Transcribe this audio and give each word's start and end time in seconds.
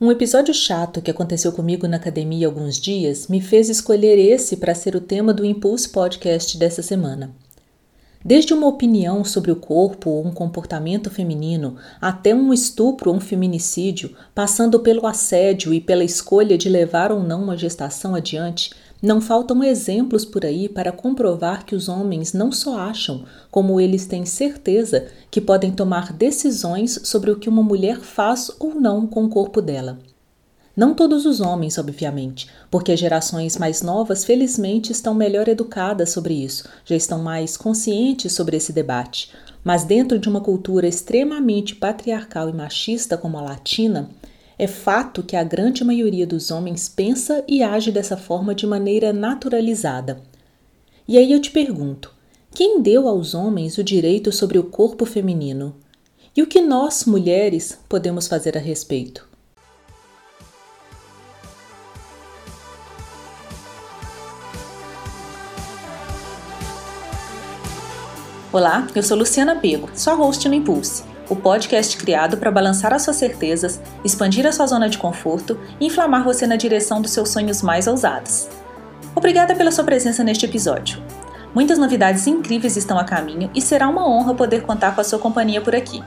Um 0.00 0.10
episódio 0.10 0.52
chato 0.52 1.00
que 1.00 1.10
aconteceu 1.10 1.52
comigo 1.52 1.86
na 1.86 1.98
academia 1.98 2.48
há 2.48 2.50
alguns 2.50 2.80
dias 2.80 3.28
me 3.28 3.40
fez 3.40 3.68
escolher 3.68 4.18
esse 4.18 4.56
para 4.56 4.74
ser 4.74 4.96
o 4.96 5.00
tema 5.00 5.32
do 5.32 5.44
Impulse 5.44 5.88
Podcast 5.88 6.58
dessa 6.58 6.82
semana. 6.82 7.32
Desde 8.24 8.52
uma 8.52 8.66
opinião 8.66 9.24
sobre 9.24 9.52
o 9.52 9.56
corpo 9.56 10.10
ou 10.10 10.26
um 10.26 10.32
comportamento 10.32 11.10
feminino, 11.10 11.76
até 12.00 12.34
um 12.34 12.52
estupro 12.52 13.08
ou 13.08 13.16
um 13.16 13.20
feminicídio, 13.20 14.16
passando 14.34 14.80
pelo 14.80 15.06
assédio 15.06 15.72
e 15.72 15.80
pela 15.80 16.02
escolha 16.02 16.58
de 16.58 16.68
levar 16.68 17.12
ou 17.12 17.22
não 17.22 17.44
uma 17.44 17.56
gestação 17.56 18.16
adiante, 18.16 18.72
não 19.02 19.20
faltam 19.20 19.62
exemplos 19.62 20.24
por 20.24 20.44
aí 20.44 20.68
para 20.68 20.92
comprovar 20.92 21.64
que 21.66 21.74
os 21.74 21.88
homens 21.88 22.32
não 22.32 22.50
só 22.50 22.78
acham, 22.78 23.24
como 23.50 23.80
eles 23.80 24.06
têm 24.06 24.24
certeza 24.24 25.06
que 25.30 25.40
podem 25.40 25.70
tomar 25.70 26.12
decisões 26.12 27.00
sobre 27.04 27.30
o 27.30 27.38
que 27.38 27.48
uma 27.48 27.62
mulher 27.62 28.00
faz 28.00 28.50
ou 28.58 28.74
não 28.74 29.06
com 29.06 29.24
o 29.24 29.28
corpo 29.28 29.60
dela. 29.60 29.98
Não 30.76 30.92
todos 30.92 31.24
os 31.24 31.40
homens, 31.40 31.78
obviamente, 31.78 32.48
porque 32.68 32.90
as 32.90 32.98
gerações 32.98 33.56
mais 33.56 33.80
novas, 33.80 34.24
felizmente, 34.24 34.90
estão 34.90 35.14
melhor 35.14 35.46
educadas 35.46 36.10
sobre 36.10 36.34
isso, 36.34 36.68
já 36.84 36.96
estão 36.96 37.22
mais 37.22 37.56
conscientes 37.56 38.32
sobre 38.32 38.56
esse 38.56 38.72
debate. 38.72 39.30
Mas 39.62 39.84
dentro 39.84 40.18
de 40.18 40.28
uma 40.28 40.40
cultura 40.40 40.88
extremamente 40.88 41.76
patriarcal 41.76 42.48
e 42.48 42.52
machista 42.52 43.16
como 43.16 43.38
a 43.38 43.42
latina, 43.42 44.10
é 44.58 44.66
fato 44.66 45.22
que 45.22 45.36
a 45.36 45.42
grande 45.42 45.84
maioria 45.84 46.26
dos 46.26 46.50
homens 46.50 46.88
pensa 46.88 47.44
e 47.48 47.62
age 47.62 47.90
dessa 47.90 48.16
forma 48.16 48.54
de 48.54 48.66
maneira 48.66 49.12
naturalizada. 49.12 50.20
E 51.06 51.18
aí 51.18 51.32
eu 51.32 51.40
te 51.40 51.50
pergunto: 51.50 52.14
quem 52.52 52.80
deu 52.80 53.08
aos 53.08 53.34
homens 53.34 53.78
o 53.78 53.84
direito 53.84 54.30
sobre 54.30 54.58
o 54.58 54.64
corpo 54.64 55.04
feminino? 55.04 55.74
E 56.36 56.42
o 56.42 56.46
que 56.46 56.60
nós, 56.60 57.04
mulheres, 57.04 57.78
podemos 57.88 58.26
fazer 58.26 58.56
a 58.56 58.60
respeito? 58.60 59.28
Olá, 68.52 68.86
eu 68.94 69.02
sou 69.02 69.16
Luciana 69.16 69.56
Pego, 69.56 69.90
sua 69.96 70.14
host 70.14 70.48
no 70.48 70.54
Impulse 70.54 71.13
o 71.28 71.36
podcast 71.36 71.96
criado 71.96 72.36
para 72.36 72.50
balançar 72.50 72.92
as 72.92 73.02
suas 73.02 73.16
certezas, 73.16 73.80
expandir 74.04 74.46
a 74.46 74.52
sua 74.52 74.66
zona 74.66 74.88
de 74.88 74.98
conforto 74.98 75.58
e 75.80 75.86
inflamar 75.86 76.24
você 76.24 76.46
na 76.46 76.56
direção 76.56 77.00
dos 77.00 77.12
seus 77.12 77.30
sonhos 77.30 77.62
mais 77.62 77.86
ousados. 77.86 78.48
Obrigada 79.14 79.54
pela 79.54 79.70
sua 79.70 79.84
presença 79.84 80.22
neste 80.22 80.44
episódio. 80.44 81.02
Muitas 81.54 81.78
novidades 81.78 82.26
incríveis 82.26 82.76
estão 82.76 82.98
a 82.98 83.04
caminho 83.04 83.50
e 83.54 83.60
será 83.60 83.88
uma 83.88 84.08
honra 84.08 84.34
poder 84.34 84.62
contar 84.62 84.94
com 84.94 85.00
a 85.00 85.04
sua 85.04 85.18
companhia 85.18 85.60
por 85.60 85.74
aqui. 85.74 86.02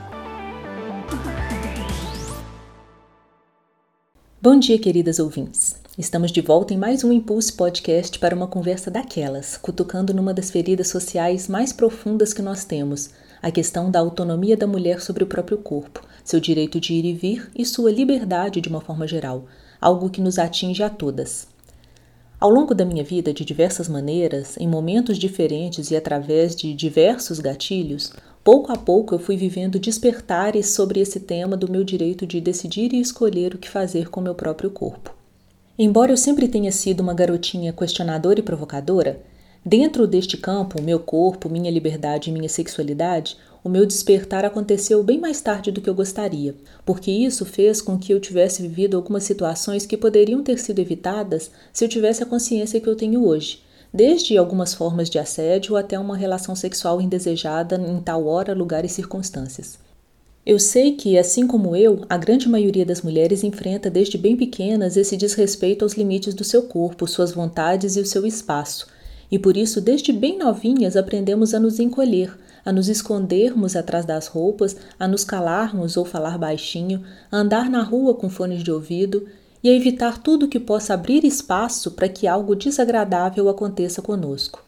Bom 4.40 4.58
dia, 4.58 4.78
queridas 4.78 5.18
ouvintes. 5.18 5.76
Estamos 5.98 6.30
de 6.30 6.40
volta 6.40 6.72
em 6.72 6.76
mais 6.76 7.02
um 7.02 7.12
Impulse 7.12 7.52
Podcast 7.52 8.20
para 8.20 8.36
uma 8.36 8.46
conversa 8.46 8.88
daquelas, 8.88 9.56
cutucando 9.56 10.14
numa 10.14 10.32
das 10.32 10.48
feridas 10.48 10.88
sociais 10.88 11.48
mais 11.48 11.72
profundas 11.72 12.32
que 12.32 12.40
nós 12.40 12.64
temos, 12.64 13.10
a 13.42 13.50
questão 13.50 13.90
da 13.90 14.00
autonomia 14.00 14.56
da 14.56 14.66
mulher 14.66 15.00
sobre 15.00 15.24
o 15.24 15.26
próprio 15.26 15.58
corpo, 15.58 16.02
seu 16.24 16.40
direito 16.40 16.80
de 16.80 16.94
ir 16.94 17.04
e 17.04 17.12
vir 17.12 17.50
e 17.56 17.64
sua 17.64 17.90
liberdade 17.90 18.60
de 18.60 18.68
uma 18.68 18.80
forma 18.80 19.06
geral, 19.06 19.46
algo 19.80 20.10
que 20.10 20.20
nos 20.20 20.38
atinge 20.38 20.82
a 20.82 20.90
todas. 20.90 21.46
Ao 22.40 22.50
longo 22.50 22.72
da 22.72 22.84
minha 22.84 23.02
vida, 23.02 23.32
de 23.32 23.44
diversas 23.44 23.88
maneiras, 23.88 24.56
em 24.58 24.68
momentos 24.68 25.18
diferentes 25.18 25.90
e 25.90 25.96
através 25.96 26.54
de 26.54 26.72
diversos 26.72 27.40
gatilhos, 27.40 28.12
pouco 28.44 28.70
a 28.70 28.76
pouco 28.76 29.14
eu 29.14 29.18
fui 29.18 29.36
vivendo 29.36 29.78
despertares 29.78 30.70
sobre 30.70 31.00
esse 31.00 31.18
tema 31.18 31.56
do 31.56 31.70
meu 31.70 31.82
direito 31.82 32.26
de 32.26 32.40
decidir 32.40 32.92
e 32.92 33.00
escolher 33.00 33.54
o 33.54 33.58
que 33.58 33.68
fazer 33.68 34.08
com 34.08 34.20
meu 34.20 34.36
próprio 34.36 34.70
corpo. 34.70 35.12
Embora 35.76 36.12
eu 36.12 36.16
sempre 36.16 36.46
tenha 36.46 36.72
sido 36.72 37.00
uma 37.00 37.14
garotinha 37.14 37.72
questionadora 37.72 38.40
e 38.40 38.42
provocadora, 38.42 39.20
Dentro 39.64 40.06
deste 40.06 40.36
campo, 40.36 40.80
meu 40.80 41.00
corpo, 41.00 41.48
minha 41.48 41.70
liberdade 41.70 42.30
e 42.30 42.32
minha 42.32 42.48
sexualidade, 42.48 43.36
o 43.62 43.68
meu 43.68 43.84
despertar 43.84 44.44
aconteceu 44.44 45.02
bem 45.02 45.18
mais 45.18 45.40
tarde 45.40 45.72
do 45.72 45.80
que 45.80 45.90
eu 45.90 45.94
gostaria, 45.94 46.54
porque 46.86 47.10
isso 47.10 47.44
fez 47.44 47.82
com 47.82 47.98
que 47.98 48.12
eu 48.12 48.20
tivesse 48.20 48.62
vivido 48.62 48.96
algumas 48.96 49.24
situações 49.24 49.84
que 49.84 49.96
poderiam 49.96 50.42
ter 50.42 50.58
sido 50.58 50.78
evitadas 50.78 51.50
se 51.72 51.84
eu 51.84 51.88
tivesse 51.88 52.22
a 52.22 52.26
consciência 52.26 52.80
que 52.80 52.88
eu 52.88 52.94
tenho 52.94 53.26
hoje, 53.26 53.60
desde 53.92 54.38
algumas 54.38 54.74
formas 54.74 55.10
de 55.10 55.18
assédio 55.18 55.76
até 55.76 55.98
uma 55.98 56.16
relação 56.16 56.54
sexual 56.54 57.00
indesejada 57.00 57.76
em 57.76 58.00
tal 58.00 58.26
hora, 58.26 58.54
lugar 58.54 58.84
e 58.84 58.88
circunstâncias. 58.88 59.78
Eu 60.46 60.58
sei 60.58 60.92
que, 60.92 61.18
assim 61.18 61.46
como 61.46 61.76
eu, 61.76 62.06
a 62.08 62.16
grande 62.16 62.48
maioria 62.48 62.86
das 62.86 63.02
mulheres 63.02 63.44
enfrenta 63.44 63.90
desde 63.90 64.16
bem 64.16 64.34
pequenas 64.36 64.96
esse 64.96 65.16
desrespeito 65.16 65.84
aos 65.84 65.94
limites 65.94 66.32
do 66.32 66.44
seu 66.44 66.62
corpo, 66.62 67.08
suas 67.08 67.32
vontades 67.32 67.96
e 67.96 68.00
o 68.00 68.06
seu 68.06 68.24
espaço 68.24 68.86
e 69.30 69.38
por 69.38 69.56
isso, 69.56 69.80
desde 69.80 70.12
bem 70.12 70.38
novinhas, 70.38 70.96
aprendemos 70.96 71.52
a 71.52 71.60
nos 71.60 71.78
encolher, 71.78 72.36
a 72.64 72.72
nos 72.72 72.88
escondermos 72.88 73.76
atrás 73.76 74.04
das 74.04 74.26
roupas, 74.26 74.76
a 74.98 75.06
nos 75.06 75.24
calarmos 75.24 75.96
ou 75.96 76.04
falar 76.04 76.38
baixinho, 76.38 77.02
a 77.30 77.36
andar 77.36 77.68
na 77.68 77.82
rua 77.82 78.14
com 78.14 78.30
fones 78.30 78.62
de 78.62 78.70
ouvido 78.70 79.26
e 79.62 79.68
a 79.68 79.72
evitar 79.72 80.18
tudo 80.18 80.48
que 80.48 80.60
possa 80.60 80.94
abrir 80.94 81.24
espaço 81.24 81.90
para 81.90 82.08
que 82.08 82.26
algo 82.26 82.54
desagradável 82.54 83.48
aconteça 83.48 84.00
conosco. 84.00 84.64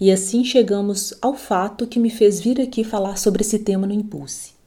E 0.00 0.10
assim 0.10 0.44
chegamos 0.44 1.12
ao 1.20 1.34
fato 1.34 1.86
que 1.86 1.98
me 1.98 2.08
fez 2.08 2.40
vir 2.40 2.60
aqui 2.60 2.82
falar 2.82 3.18
sobre 3.18 3.42
esse 3.42 3.58
tema 3.58 3.86
no 3.86 3.92
Impulse. 3.92 4.59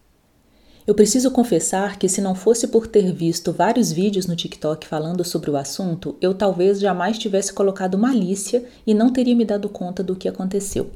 Eu 0.85 0.93
preciso 0.93 1.31
confessar 1.31 1.97
que, 1.97 2.09
se 2.09 2.19
não 2.19 2.35
fosse 2.35 2.67
por 2.67 2.87
ter 2.87 3.13
visto 3.13 3.53
vários 3.53 3.89
vídeos 3.89 4.27
no 4.27 4.35
TikTok 4.35 4.85
falando 4.85 5.23
sobre 5.23 5.49
o 5.49 5.55
assunto, 5.55 6.17
eu 6.19 6.33
talvez 6.33 6.77
jamais 6.81 7.17
tivesse 7.17 7.53
colocado 7.53 7.97
malícia 7.97 8.65
e 8.85 8.93
não 8.93 9.09
teria 9.09 9.33
me 9.33 9.45
dado 9.45 9.69
conta 9.69 10.03
do 10.03 10.13
que 10.13 10.27
aconteceu. 10.27 10.91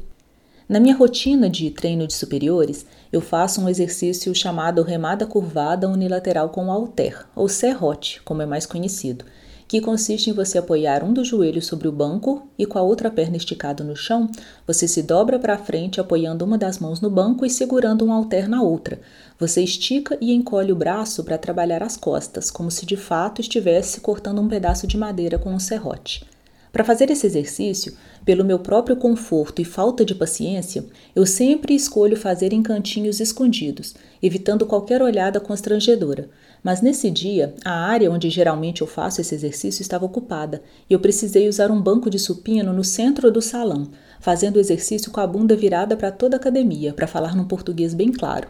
Na 0.68 0.82
minha 0.82 0.94
rotina 0.94 1.50
de 1.50 1.72
treino 1.72 2.06
de 2.06 2.14
superiores, 2.14 2.86
eu 3.14 3.22
faço 3.22 3.62
um 3.62 3.70
exercício 3.70 4.36
chamado 4.36 4.84
remada 4.84 5.26
curvada 5.26 5.88
unilateral 5.88 6.50
com 6.50 6.70
halter, 6.70 7.26
ou 7.34 7.48
serrote, 7.48 8.22
como 8.24 8.42
é 8.42 8.46
mais 8.46 8.66
conhecido, 8.66 9.24
que 9.68 9.82
consiste 9.82 10.30
em 10.30 10.34
você 10.34 10.58
apoiar 10.58 11.04
um 11.04 11.12
dos 11.12 11.28
joelhos 11.28 11.66
sobre 11.66 11.88
o 11.88 11.92
banco 11.92 12.48
e 12.58 12.66
com 12.66 12.80
a 12.80 12.82
outra 12.82 13.12
perna 13.12 13.36
esticada 13.36 13.84
no 13.84 13.96
chão, 13.96 14.30
você 14.66 14.88
se 14.88 15.04
dobra 15.04 15.38
para 15.38 15.58
frente 15.58 16.00
apoiando 16.00 16.46
uma 16.46 16.58
das 16.58 16.80
mãos 16.80 17.02
no 17.02 17.10
banco 17.10 17.46
e 17.46 17.50
segurando 17.50 18.06
um 18.06 18.12
halter 18.12 18.48
na 18.48 18.62
outra. 18.62 19.00
Você 19.38 19.62
estica 19.62 20.18
e 20.22 20.34
encolhe 20.34 20.72
o 20.72 20.76
braço 20.76 21.24
para 21.24 21.38
trabalhar 21.38 21.84
as 21.84 21.98
costas, 21.98 22.50
como 22.50 22.72
se 22.72 22.86
de 22.86 22.96
fato 22.96 23.42
estivesse 23.42 24.00
cortando 24.00 24.42
um 24.42 24.48
pedaço 24.48 24.88
de 24.88 24.98
madeira 24.98 25.38
com 25.38 25.54
um 25.54 25.60
serrote. 25.60 26.26
Para 26.72 26.84
fazer 26.84 27.10
esse 27.10 27.26
exercício, 27.26 27.94
pelo 28.26 28.44
meu 28.44 28.60
próprio 28.60 28.96
conforto 28.96 29.62
e 29.62 29.66
falta 29.66 30.04
de 30.04 30.14
paciência, 30.14 30.86
eu 31.16 31.26
sempre 31.26 31.74
escolho 31.74 32.18
fazer 32.18 32.52
em 32.54 32.62
cantinhos 32.62 33.20
escondidos, 33.20 33.96
evitando 34.22 34.66
qualquer 34.66 35.02
olhada 35.02 35.40
constrangedora. 35.40 36.30
Mas 36.62 36.82
nesse 36.82 37.10
dia, 37.10 37.56
a 37.64 37.72
área 37.72 38.12
onde 38.12 38.30
geralmente 38.30 38.82
eu 38.82 38.88
faço 38.88 39.22
esse 39.22 39.34
exercício 39.34 39.82
estava 39.82 40.06
ocupada 40.06 40.62
e 40.90 40.94
eu 40.94 41.00
precisei 41.00 41.48
usar 41.48 41.72
um 41.72 41.82
banco 41.82 42.10
de 42.10 42.20
supino 42.20 42.74
no 42.74 42.84
centro 42.84 43.32
do 43.32 43.42
salão, 43.42 43.90
fazendo 44.20 44.58
o 44.58 44.60
exercício 44.60 45.12
com 45.12 45.22
a 45.22 45.28
bunda 45.28 45.56
virada 45.56 45.96
para 45.96 46.12
toda 46.12 46.36
a 46.36 46.40
academia, 46.40 46.94
para 46.94 47.08
falar 47.08 47.36
num 47.36 47.46
português 47.46 47.94
bem 47.94 48.12
claro. 48.12 48.50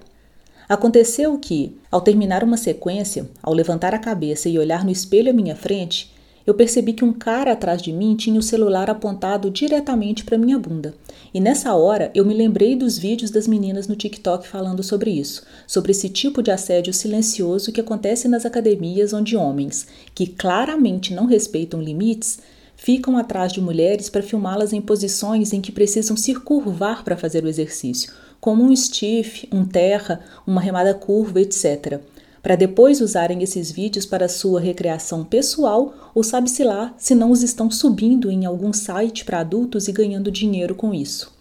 Aconteceu 0.67 1.37
que, 1.37 1.77
ao 1.89 2.01
terminar 2.01 2.43
uma 2.43 2.57
sequência, 2.57 3.29
ao 3.41 3.53
levantar 3.53 3.93
a 3.93 3.99
cabeça 3.99 4.49
e 4.49 4.59
olhar 4.59 4.83
no 4.83 4.91
espelho 4.91 5.29
à 5.29 5.33
minha 5.33 5.55
frente, 5.55 6.11
eu 6.47 6.53
percebi 6.53 6.93
que 6.93 7.03
um 7.03 7.11
cara 7.11 7.51
atrás 7.51 7.81
de 7.81 7.91
mim 7.91 8.15
tinha 8.15 8.39
o 8.39 8.41
celular 8.41 8.89
apontado 8.89 9.51
diretamente 9.51 10.23
para 10.23 10.37
minha 10.37 10.57
bunda. 10.57 10.95
E 11.33 11.41
nessa 11.41 11.75
hora 11.75 12.09
eu 12.15 12.25
me 12.25 12.33
lembrei 12.33 12.73
dos 12.73 12.97
vídeos 12.97 13.29
das 13.29 13.45
meninas 13.45 13.85
no 13.85 13.97
TikTok 13.97 14.47
falando 14.47 14.81
sobre 14.81 15.11
isso, 15.11 15.43
sobre 15.67 15.91
esse 15.91 16.07
tipo 16.07 16.41
de 16.41 16.49
assédio 16.49 16.93
silencioso 16.93 17.73
que 17.73 17.81
acontece 17.81 18.29
nas 18.29 18.45
academias 18.45 19.11
onde 19.11 19.35
homens, 19.35 19.87
que 20.15 20.25
claramente 20.25 21.13
não 21.13 21.25
respeitam 21.25 21.81
limites, 21.81 22.39
ficam 22.77 23.17
atrás 23.17 23.51
de 23.51 23.59
mulheres 23.59 24.09
para 24.09 24.23
filmá-las 24.23 24.71
em 24.71 24.79
posições 24.79 25.51
em 25.51 25.59
que 25.59 25.73
precisam 25.73 26.15
se 26.15 26.33
curvar 26.33 27.03
para 27.03 27.17
fazer 27.17 27.43
o 27.43 27.49
exercício, 27.49 28.13
como 28.39 28.63
um 28.63 28.73
stiff, 28.73 29.49
um 29.51 29.65
terra, 29.65 30.21
uma 30.45 30.61
remada 30.61 30.93
curva, 30.93 31.41
etc 31.41 32.01
para 32.41 32.55
depois 32.55 33.01
usarem 33.01 33.43
esses 33.43 33.71
vídeos 33.71 34.05
para 34.05 34.29
sua 34.29 34.59
recreação 34.59 35.23
pessoal 35.23 36.11
ou 36.13 36.23
sabe-se 36.23 36.63
lá 36.63 36.93
se 36.97 37.13
não 37.13 37.31
os 37.31 37.43
estão 37.43 37.69
subindo 37.69 38.31
em 38.31 38.45
algum 38.45 38.71
site 38.71 39.25
para 39.25 39.39
adultos 39.39 39.87
e 39.87 39.91
ganhando 39.91 40.31
dinheiro 40.31 40.75
com 40.75 40.93
isso. 40.93 41.35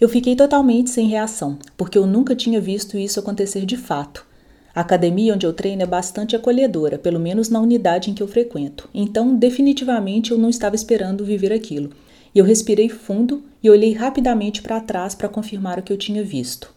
Eu 0.00 0.08
fiquei 0.08 0.34
totalmente 0.34 0.90
sem 0.90 1.06
reação, 1.06 1.56
porque 1.76 1.96
eu 1.96 2.06
nunca 2.06 2.34
tinha 2.34 2.60
visto 2.60 2.98
isso 2.98 3.20
acontecer 3.20 3.64
de 3.64 3.76
fato. 3.76 4.26
A 4.74 4.80
academia 4.80 5.32
onde 5.32 5.46
eu 5.46 5.52
treino 5.52 5.82
é 5.82 5.86
bastante 5.86 6.34
acolhedora, 6.34 6.98
pelo 6.98 7.20
menos 7.20 7.48
na 7.48 7.60
unidade 7.60 8.10
em 8.10 8.14
que 8.14 8.22
eu 8.22 8.26
frequento, 8.26 8.88
então 8.92 9.36
definitivamente 9.36 10.32
eu 10.32 10.38
não 10.38 10.50
estava 10.50 10.74
esperando 10.74 11.24
viver 11.24 11.52
aquilo. 11.52 11.90
E 12.34 12.40
eu 12.40 12.44
respirei 12.44 12.88
fundo 12.88 13.44
e 13.62 13.70
olhei 13.70 13.92
rapidamente 13.92 14.60
para 14.60 14.80
trás 14.80 15.14
para 15.14 15.28
confirmar 15.28 15.78
o 15.78 15.82
que 15.82 15.92
eu 15.92 15.96
tinha 15.96 16.24
visto. 16.24 16.73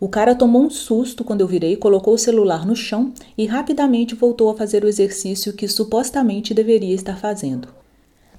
O 0.00 0.08
cara 0.08 0.34
tomou 0.34 0.62
um 0.62 0.70
susto 0.70 1.22
quando 1.22 1.42
eu 1.42 1.46
virei, 1.46 1.76
colocou 1.76 2.14
o 2.14 2.18
celular 2.18 2.66
no 2.66 2.74
chão 2.74 3.12
e 3.36 3.44
rapidamente 3.44 4.14
voltou 4.14 4.48
a 4.48 4.56
fazer 4.56 4.82
o 4.82 4.88
exercício 4.88 5.52
que 5.52 5.68
supostamente 5.68 6.54
deveria 6.54 6.94
estar 6.94 7.18
fazendo. 7.18 7.68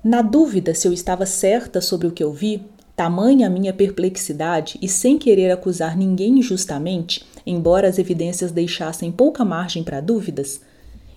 Na 0.04 0.24
dúvida 0.24 0.74
se 0.74 0.88
eu 0.88 0.92
estava 0.92 1.28
certa 1.28 1.80
sobre 1.80 2.08
o 2.08 2.12
que 2.12 2.24
eu 2.24 2.34
vi, 2.34 2.64
tamanha 2.96 3.46
a 3.46 3.50
minha 3.50 3.72
perplexidade 3.72 4.80
e 4.82 4.88
sem 4.88 5.20
querer 5.20 5.52
acusar 5.52 5.96
ninguém 5.96 6.40
injustamente, 6.40 7.24
embora 7.46 7.88
as 7.88 8.00
evidências 8.00 8.52
deixassem 8.52 9.12
pouca 9.12 9.46
margem 9.46 9.84
para 9.84 10.02
dúvidas, 10.02 10.62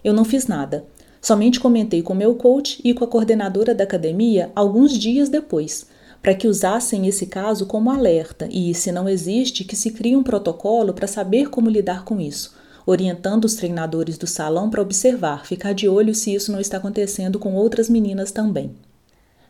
eu 0.05 0.13
não 0.13 0.27
fiz 0.27 0.47
nada. 0.47 0.85
Somente 1.23 1.59
comentei 1.59 2.03
com 2.03 2.15
meu 2.15 2.35
coach 2.35 2.83
e 2.85 2.93
com 2.93 3.03
a 3.03 3.09
coordenadora 3.09 3.75
da 3.75 3.85
academia 3.85 4.53
alguns 4.55 4.93
dias 4.93 5.31
depois, 5.31 5.87
para 6.25 6.35
que 6.35 6.49
usassem 6.49 7.07
esse 7.07 7.27
caso 7.27 7.67
como 7.67 7.91
alerta 7.91 8.49
e, 8.51 8.73
se 8.73 8.91
não 8.91 9.07
existe, 9.07 9.63
que 9.63 9.77
se 9.77 9.91
crie 9.91 10.17
um 10.17 10.23
protocolo 10.23 10.95
para 10.95 11.07
saber 11.07 11.51
como 11.51 11.69
lidar 11.69 12.03
com 12.03 12.19
isso, 12.19 12.55
orientando 12.87 13.45
os 13.45 13.57
treinadores 13.57 14.17
do 14.17 14.27
salão 14.27 14.71
para 14.71 14.81
observar, 14.81 15.45
ficar 15.45 15.75
de 15.75 15.87
olho 15.87 16.15
se 16.15 16.35
isso 16.35 16.51
não 16.51 16.59
está 16.59 16.79
acontecendo 16.79 17.39
com 17.39 17.53
outras 17.53 17.91
meninas 17.91 18.33
também. 18.33 18.75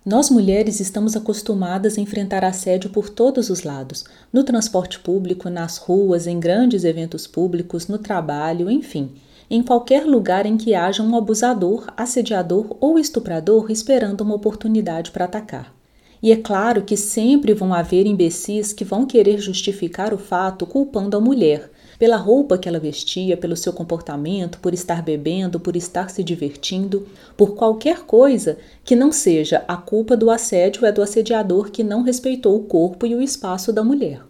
Nós 0.05 0.29
mulheres 0.29 0.81
estamos 0.81 1.15
acostumadas 1.15 1.97
a 1.97 2.01
enfrentar 2.01 2.45
assédio 2.45 2.91
por 2.91 3.09
todos 3.09 3.51
os 3.51 3.63
lados, 3.63 4.03
no 4.33 4.43
transporte 4.43 4.99
público, 4.99 5.49
nas 5.49 5.77
ruas, 5.77 6.27
em 6.27 6.41
grandes 6.41 6.83
eventos 6.83 7.25
públicos, 7.25 7.87
no 7.87 7.99
trabalho, 7.99 8.69
enfim, 8.69 9.13
em 9.49 9.63
qualquer 9.63 10.05
lugar 10.05 10.45
em 10.45 10.57
que 10.57 10.75
haja 10.75 11.05
um 11.05 11.17
abusador, 11.17 11.87
assediador 11.97 12.77
ou 12.81 12.99
estuprador 12.99 13.71
esperando 13.71 14.23
uma 14.23 14.35
oportunidade 14.35 15.13
para 15.13 15.27
atacar. 15.27 15.84
E 16.23 16.33
é 16.33 16.37
claro 16.37 16.83
que 16.83 16.97
sempre 16.97 17.53
vão 17.53 17.75
haver 17.75 18.07
imbecis 18.07 18.73
que 18.73 18.85
vão 18.85 19.07
querer 19.07 19.39
justificar 19.39 20.15
o 20.15 20.19
fato 20.19 20.67
culpando 20.67 21.17
a 21.17 21.21
mulher, 21.21 21.71
pela 21.99 22.17
roupa 22.17 22.59
que 22.59 22.69
ela 22.69 22.79
vestia, 22.79 23.37
pelo 23.37 23.57
seu 23.57 23.73
comportamento, 23.73 24.59
por 24.59 24.75
estar 24.75 25.03
bebendo, 25.03 25.61
por 25.61 25.77
estar 25.77 26.11
se 26.11 26.25
divertindo, 26.25 27.07
por 27.37 27.55
qualquer 27.55 28.01
coisa 28.01 28.59
que 28.85 28.97
não 28.97 29.13
seja 29.13 29.65
a 29.69 29.77
culpa 29.77 30.17
do 30.17 30.31
assédio 30.31 30.85
é 30.87 30.93
do 30.93 31.03
assediador 31.03 31.71
que 31.71 31.85
não 31.85 32.03
respeitou 32.03 32.57
o 32.57 32.65
corpo 32.65 33.07
e 33.07 33.15
o 33.15 33.23
espaço 33.23 33.73
da 33.73 33.85
mulher. 33.85 34.23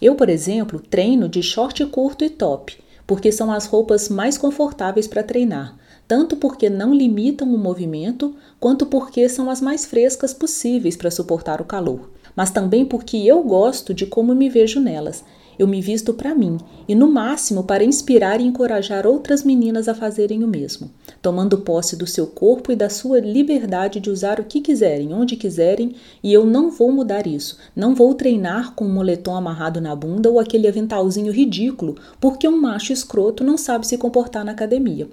Eu, 0.00 0.14
por 0.14 0.28
exemplo, 0.28 0.80
treino 0.80 1.28
de 1.28 1.42
short 1.42 1.84
curto 1.86 2.24
e 2.24 2.30
top, 2.30 2.76
porque 3.06 3.30
são 3.30 3.50
as 3.50 3.66
roupas 3.66 4.08
mais 4.08 4.38
confortáveis 4.38 5.06
para 5.06 5.22
treinar, 5.22 5.76
tanto 6.10 6.34
porque 6.34 6.68
não 6.68 6.92
limitam 6.92 7.46
o 7.54 7.56
movimento, 7.56 8.34
quanto 8.58 8.84
porque 8.84 9.28
são 9.28 9.48
as 9.48 9.60
mais 9.60 9.86
frescas 9.86 10.34
possíveis 10.34 10.96
para 10.96 11.08
suportar 11.08 11.60
o 11.60 11.64
calor, 11.64 12.10
mas 12.34 12.50
também 12.50 12.84
porque 12.84 13.16
eu 13.18 13.40
gosto 13.44 13.94
de 13.94 14.06
como 14.06 14.34
me 14.34 14.50
vejo 14.50 14.80
nelas 14.80 15.22
eu 15.60 15.68
me 15.68 15.82
visto 15.82 16.14
para 16.14 16.34
mim 16.34 16.56
e, 16.88 16.94
no 16.94 17.06
máximo, 17.06 17.64
para 17.64 17.84
inspirar 17.84 18.40
e 18.40 18.44
encorajar 18.44 19.06
outras 19.06 19.44
meninas 19.44 19.88
a 19.88 19.94
fazerem 19.94 20.42
o 20.42 20.48
mesmo, 20.48 20.90
tomando 21.20 21.58
posse 21.58 21.96
do 21.96 22.06
seu 22.06 22.26
corpo 22.26 22.72
e 22.72 22.76
da 22.76 22.88
sua 22.88 23.20
liberdade 23.20 24.00
de 24.00 24.08
usar 24.08 24.40
o 24.40 24.44
que 24.44 24.62
quiserem, 24.62 25.12
onde 25.12 25.36
quiserem, 25.36 25.94
e 26.22 26.32
eu 26.32 26.46
não 26.46 26.70
vou 26.70 26.90
mudar 26.90 27.26
isso. 27.26 27.58
Não 27.76 27.94
vou 27.94 28.14
treinar 28.14 28.74
com 28.74 28.86
um 28.86 28.92
moletom 28.94 29.36
amarrado 29.36 29.82
na 29.82 29.94
bunda 29.94 30.30
ou 30.30 30.40
aquele 30.40 30.66
aventalzinho 30.66 31.30
ridículo, 31.30 31.96
porque 32.18 32.48
um 32.48 32.58
macho 32.58 32.90
escroto 32.90 33.44
não 33.44 33.58
sabe 33.58 33.86
se 33.86 33.98
comportar 33.98 34.46
na 34.46 34.52
academia. 34.52 35.10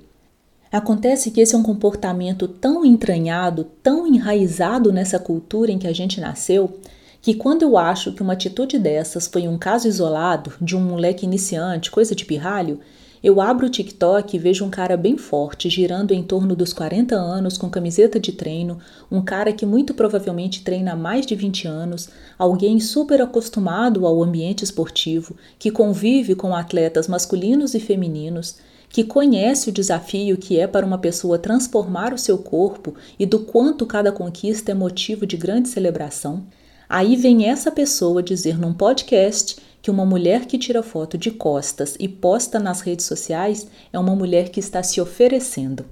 Acontece 0.72 1.32
que 1.32 1.40
esse 1.40 1.56
é 1.56 1.58
um 1.58 1.64
comportamento 1.64 2.48
tão 2.48 2.86
entranhado, 2.86 3.64
tão 3.82 4.06
enraizado 4.06 4.92
nessa 4.92 5.18
cultura 5.18 5.72
em 5.72 5.80
que 5.80 5.88
a 5.88 5.94
gente 5.94 6.20
nasceu, 6.20 6.80
que 7.22 7.34
quando 7.34 7.64
eu 7.64 7.78
acho 7.78 8.14
que 8.14 8.22
uma 8.22 8.34
atitude 8.34 8.78
dessas 8.78 9.28
foi 9.28 9.48
um 9.48 9.58
caso 9.58 9.88
isolado 9.88 10.54
de 10.62 10.76
um 10.76 10.82
moleque 10.82 11.26
iniciante, 11.26 11.92
coisa 11.92 12.14
de 12.14 12.26
pirralho, 12.26 12.80
eu 13.24 13.42
abro 13.42 13.66
o 13.66 13.70
TikTok 13.70 14.36
e 14.36 14.40
vejo 14.40 14.64
um 14.64 14.70
cara 14.70 14.96
bem 14.96 15.18
forte, 15.18 15.70
girando 15.70 16.14
em 16.14 16.22
torno 16.22 16.56
dos 16.56 16.72
40 16.72 17.16
anos, 17.16 17.58
com 17.58 17.70
camiseta 17.70 18.20
de 18.20 18.32
treino, 18.32 18.78
um 19.12 19.22
cara 19.22 19.52
que 19.52 19.66
muito 19.66 19.94
provavelmente 19.94 20.64
treina 20.64 20.94
há 20.94 20.96
mais 20.96 21.26
de 21.26 21.36
20 21.36 21.68
anos, 21.68 22.10
alguém 22.38 22.80
super 22.80 23.22
acostumado 23.22 24.06
ao 24.06 24.22
ambiente 24.22 24.64
esportivo, 24.64 25.36
que 25.58 25.72
convive 25.72 26.36
com 26.36 26.56
atletas 26.56 27.08
masculinos 27.08 27.74
e 27.74 27.80
femininos, 27.80 28.58
que 28.90 29.04
conhece 29.04 29.70
o 29.70 29.72
desafio 29.72 30.38
que 30.38 30.60
é 30.60 30.68
para 30.68 30.86
uma 30.86 30.98
pessoa 30.98 31.38
transformar 31.38 32.14
o 32.14 32.18
seu 32.18 32.38
corpo 32.38 32.96
e 33.20 33.26
do 33.26 33.40
quanto 33.40 33.86
cada 33.86 34.12
conquista 34.12 34.72
é 34.72 34.76
motivo 34.76 35.26
de 35.26 35.38
grande 35.38 35.70
celebração. 35.70 36.46
Aí 36.90 37.16
vem 37.16 37.50
essa 37.50 37.72
pessoa 37.72 38.24
dizer 38.24 38.58
num 38.58 38.74
podcast 38.74 39.58
que 39.82 39.92
uma 39.92 40.06
mulher 40.06 40.46
que 40.46 40.58
tira 40.58 40.82
foto 40.82 41.18
de 41.18 41.32
costas 41.32 41.96
e 42.00 42.08
posta 42.08 42.60
nas 42.60 42.82
redes 42.82 43.06
sociais 43.06 43.68
é 43.92 44.00
uma 44.00 44.16
mulher 44.16 44.50
que 44.50 44.60
está 44.60 44.82
se 44.82 45.02
oferecendo. 45.02 45.86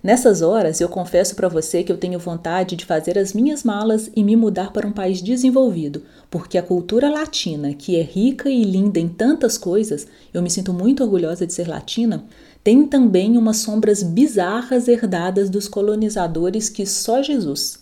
Nessas 0.00 0.42
horas, 0.42 0.80
eu 0.80 0.88
confesso 0.88 1.34
para 1.34 1.48
você 1.48 1.82
que 1.82 1.90
eu 1.90 1.98
tenho 1.98 2.20
vontade 2.20 2.76
de 2.76 2.84
fazer 2.84 3.18
as 3.18 3.32
minhas 3.32 3.64
malas 3.64 4.08
e 4.14 4.22
me 4.22 4.36
mudar 4.36 4.72
para 4.72 4.86
um 4.86 4.92
país 4.92 5.20
desenvolvido, 5.20 6.02
porque 6.30 6.56
a 6.56 6.62
cultura 6.62 7.10
latina, 7.10 7.74
que 7.74 7.96
é 7.96 8.02
rica 8.02 8.48
e 8.48 8.62
linda 8.62 9.00
em 9.00 9.08
tantas 9.08 9.58
coisas, 9.58 10.06
eu 10.32 10.40
me 10.40 10.50
sinto 10.50 10.72
muito 10.72 11.02
orgulhosa 11.02 11.44
de 11.44 11.52
ser 11.52 11.66
latina, 11.66 12.24
tem 12.62 12.86
também 12.86 13.36
umas 13.36 13.56
sombras 13.56 14.02
bizarras 14.04 14.86
herdadas 14.86 15.50
dos 15.50 15.66
colonizadores 15.66 16.68
que 16.68 16.86
só 16.86 17.20
Jesus. 17.20 17.80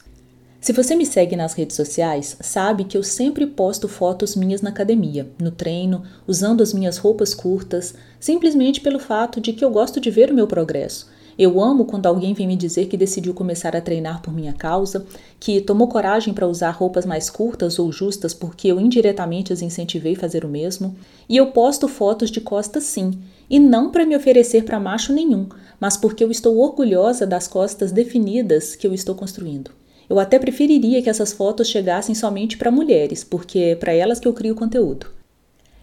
Se 0.58 0.72
você 0.72 0.96
me 0.96 1.04
segue 1.04 1.36
nas 1.36 1.52
redes 1.52 1.76
sociais, 1.76 2.36
sabe 2.40 2.84
que 2.84 2.96
eu 2.96 3.02
sempre 3.02 3.46
posto 3.46 3.88
fotos 3.88 4.34
minhas 4.34 4.62
na 4.62 4.70
academia, 4.70 5.28
no 5.38 5.50
treino, 5.50 6.02
usando 6.26 6.62
as 6.62 6.72
minhas 6.72 6.96
roupas 6.96 7.34
curtas, 7.34 7.94
simplesmente 8.18 8.80
pelo 8.80 8.98
fato 8.98 9.38
de 9.38 9.52
que 9.52 9.64
eu 9.64 9.70
gosto 9.70 10.00
de 10.00 10.10
ver 10.10 10.30
o 10.30 10.34
meu 10.34 10.46
progresso. 10.46 11.14
Eu 11.38 11.60
amo 11.60 11.84
quando 11.84 12.06
alguém 12.06 12.32
vem 12.32 12.46
me 12.46 12.56
dizer 12.56 12.86
que 12.86 12.96
decidiu 12.96 13.34
começar 13.34 13.76
a 13.76 13.80
treinar 13.80 14.22
por 14.22 14.32
minha 14.32 14.54
causa, 14.54 15.04
que 15.38 15.60
tomou 15.60 15.86
coragem 15.86 16.32
para 16.32 16.46
usar 16.46 16.70
roupas 16.70 17.04
mais 17.04 17.28
curtas 17.28 17.78
ou 17.78 17.92
justas 17.92 18.32
porque 18.32 18.68
eu 18.68 18.80
indiretamente 18.80 19.52
as 19.52 19.60
incentivei 19.60 20.14
a 20.14 20.18
fazer 20.18 20.46
o 20.46 20.48
mesmo. 20.48 20.96
E 21.28 21.36
eu 21.36 21.48
posto 21.48 21.88
fotos 21.88 22.30
de 22.30 22.40
costas 22.40 22.84
sim, 22.84 23.18
e 23.50 23.60
não 23.60 23.90
para 23.90 24.06
me 24.06 24.16
oferecer 24.16 24.64
para 24.64 24.80
macho 24.80 25.12
nenhum, 25.12 25.46
mas 25.78 25.96
porque 25.96 26.24
eu 26.24 26.30
estou 26.30 26.56
orgulhosa 26.58 27.26
das 27.26 27.46
costas 27.46 27.92
definidas 27.92 28.74
que 28.74 28.86
eu 28.86 28.94
estou 28.94 29.14
construindo. 29.14 29.70
Eu 30.08 30.18
até 30.18 30.38
preferiria 30.38 31.02
que 31.02 31.10
essas 31.10 31.34
fotos 31.34 31.68
chegassem 31.68 32.14
somente 32.14 32.56
para 32.56 32.70
mulheres, 32.70 33.22
porque 33.22 33.58
é 33.58 33.74
para 33.74 33.92
elas 33.92 34.18
que 34.18 34.26
eu 34.26 34.32
crio 34.32 34.54
conteúdo. 34.54 35.08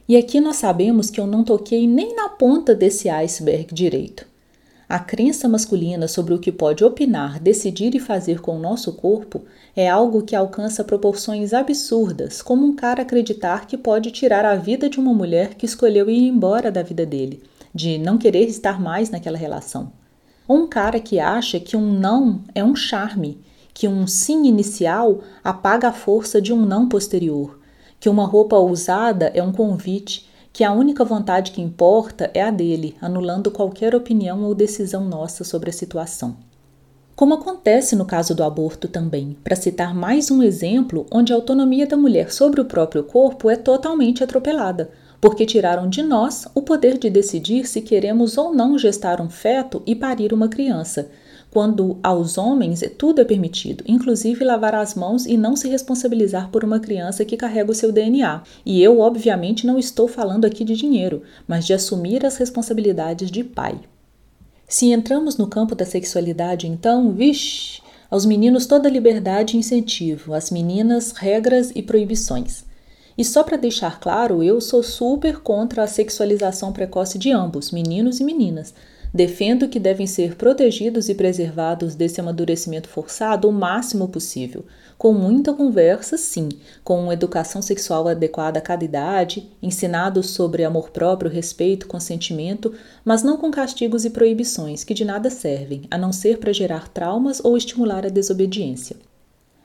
E 0.07 0.17
aqui 0.17 0.41
nós 0.41 0.55
sabemos 0.55 1.09
que 1.09 1.19
eu 1.19 1.27
não 1.27 1.43
toquei 1.43 1.87
nem 1.87 2.15
na 2.15 2.29
ponta 2.29 2.73
desse 2.73 3.09
iceberg 3.09 3.73
direito. 3.73 4.32
A 4.93 4.99
crença 4.99 5.49
masculina 5.49 6.07
sobre 6.07 6.35
o 6.35 6.39
que 6.39 6.51
pode 6.51 6.83
opinar, 6.83 7.39
decidir 7.39 7.95
e 7.95 7.99
fazer 7.99 8.41
com 8.41 8.55
o 8.55 8.59
nosso 8.59 8.93
corpo 8.93 9.41
é 9.75 9.89
algo 9.89 10.21
que 10.21 10.35
alcança 10.35 10.83
proporções 10.83 11.51
absurdas, 11.51 12.43
como 12.43 12.63
um 12.63 12.75
cara 12.75 13.01
acreditar 13.01 13.65
que 13.65 13.75
pode 13.75 14.11
tirar 14.11 14.45
a 14.45 14.53
vida 14.53 14.87
de 14.87 14.99
uma 14.99 15.11
mulher 15.11 15.55
que 15.55 15.65
escolheu 15.65 16.11
ir 16.11 16.27
embora 16.27 16.71
da 16.71 16.83
vida 16.83 17.07
dele, 17.07 17.41
de 17.73 17.97
não 17.97 18.19
querer 18.19 18.45
estar 18.45 18.79
mais 18.79 19.09
naquela 19.09 19.35
relação. 19.35 19.91
Ou 20.47 20.57
um 20.57 20.67
cara 20.67 20.99
que 20.99 21.19
acha 21.19 21.59
que 21.59 21.75
um 21.75 21.91
não 21.91 22.43
é 22.53 22.63
um 22.63 22.75
charme 22.75 23.39
que 23.73 23.87
um 23.87 24.05
sim 24.05 24.45
inicial 24.45 25.21
apaga 25.43 25.87
a 25.87 25.91
força 25.91 26.39
de 26.39 26.53
um 26.53 26.63
não 26.67 26.87
posterior, 26.87 27.59
que 27.99 28.09
uma 28.09 28.27
roupa 28.27 28.57
ousada 28.57 29.31
é 29.33 29.41
um 29.41 29.53
convite, 29.53 30.29
que 30.53 30.63
a 30.63 30.71
única 30.71 31.03
vontade 31.03 31.51
que 31.51 31.63
importa 31.63 32.29
é 32.31 32.43
a 32.43 32.51
dele, 32.51 32.95
anulando 33.01 33.49
qualquer 33.49 33.95
opinião 33.95 34.43
ou 34.43 34.53
decisão 34.53 35.03
nossa 35.03 35.43
sobre 35.43 35.71
a 35.71 35.73
situação. 35.73 36.37
Como 37.15 37.33
acontece 37.33 37.95
no 37.95 38.05
caso 38.05 38.35
do 38.35 38.43
aborto 38.43 38.87
também, 38.87 39.35
para 39.43 39.55
citar 39.55 39.95
mais 39.95 40.29
um 40.29 40.43
exemplo 40.43 41.07
onde 41.11 41.33
a 41.33 41.35
autonomia 41.35 41.87
da 41.87 41.97
mulher 41.97 42.31
sobre 42.31 42.61
o 42.61 42.65
próprio 42.65 43.03
corpo 43.03 43.49
é 43.49 43.55
totalmente 43.55 44.23
atropelada, 44.23 44.91
porque 45.19 45.43
tiraram 45.43 45.89
de 45.89 46.03
nós 46.03 46.47
o 46.53 46.61
poder 46.61 46.99
de 46.99 47.09
decidir 47.09 47.67
se 47.67 47.81
queremos 47.81 48.37
ou 48.37 48.53
não 48.53 48.77
gestar 48.77 49.21
um 49.21 49.29
feto 49.29 49.81
e 49.87 49.95
parir 49.95 50.33
uma 50.33 50.47
criança, 50.47 51.09
quando 51.53 51.99
aos 52.01 52.35
homens 52.35 52.83
tudo 52.97 53.21
é 53.21 53.23
permitido, 53.23 53.83
inclusive 53.87 54.43
lavar 54.43 54.73
as 54.73 54.95
mãos 54.95 55.27
e 55.27 55.37
não 55.37 55.55
se 55.55 55.69
responsabilizar 55.69 56.49
por 56.49 56.63
uma 56.63 56.79
criança 56.79 57.23
que 57.23 57.37
carrega 57.37 57.69
o 57.69 57.75
seu 57.75 57.91
DNA. 57.91 58.41
E 58.65 58.81
eu, 58.81 58.99
obviamente, 58.99 59.67
não 59.67 59.77
estou 59.77 60.07
falando 60.07 60.45
aqui 60.45 60.63
de 60.63 60.75
dinheiro, 60.75 61.21
mas 61.47 61.63
de 61.63 61.71
assumir 61.71 62.25
as 62.25 62.37
responsabilidades 62.37 63.29
de 63.29 63.43
pai. 63.43 63.79
Se 64.67 64.87
entramos 64.87 65.37
no 65.37 65.45
campo 65.45 65.75
da 65.75 65.85
sexualidade, 65.85 66.65
então, 66.65 67.11
vixe, 67.11 67.83
aos 68.09 68.25
meninos 68.25 68.65
toda 68.65 68.89
liberdade 68.89 69.55
e 69.55 69.59
incentivo, 69.59 70.33
às 70.33 70.49
meninas 70.49 71.11
regras 71.11 71.71
e 71.75 71.83
proibições. 71.83 72.65
E 73.15 73.23
só 73.23 73.43
para 73.43 73.57
deixar 73.57 73.99
claro, 73.99 74.41
eu 74.41 74.59
sou 74.59 74.81
super 74.81 75.39
contra 75.39 75.83
a 75.83 75.87
sexualização 75.87 76.73
precoce 76.73 77.19
de 77.19 77.31
ambos, 77.31 77.69
meninos 77.69 78.19
e 78.19 78.23
meninas 78.23 78.73
Defendo 79.13 79.67
que 79.67 79.79
devem 79.79 80.07
ser 80.07 80.35
protegidos 80.35 81.07
e 81.07 81.13
preservados 81.13 81.93
desse 81.93 82.19
amadurecimento 82.19 82.89
forçado 82.89 83.47
o 83.47 83.51
máximo 83.51 84.07
possível, 84.07 84.65
com 84.97 85.13
muita 85.13 85.53
conversa, 85.53 86.17
sim, 86.17 86.49
com 86.83 86.99
uma 87.03 87.13
educação 87.13 87.61
sexual 87.61 88.07
adequada 88.07 88.57
a 88.57 88.61
cada 88.61 88.83
idade, 88.83 89.51
ensinados 89.61 90.31
sobre 90.31 90.63
amor 90.63 90.89
próprio, 90.89 91.29
respeito, 91.29 91.87
consentimento, 91.87 92.73
mas 93.05 93.21
não 93.21 93.37
com 93.37 93.51
castigos 93.51 94.03
e 94.03 94.09
proibições 94.09 94.83
que 94.83 94.95
de 94.95 95.05
nada 95.05 95.29
servem, 95.29 95.83
a 95.91 95.97
não 95.97 96.11
ser 96.11 96.39
para 96.39 96.51
gerar 96.51 96.87
traumas 96.87 97.39
ou 97.43 97.55
estimular 97.55 98.07
a 98.07 98.09
desobediência. 98.09 98.95